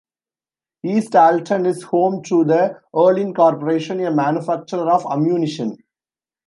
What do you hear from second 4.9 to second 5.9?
of ammunition.